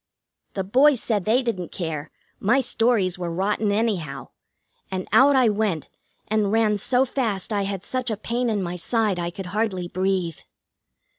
[0.55, 2.09] The boys said they didn't care,
[2.39, 4.29] my stories were rotten anyhow,
[4.89, 5.89] and out I went
[6.27, 9.87] and ran so fast I had such a pain in my side I could hardly
[9.87, 10.39] breathe.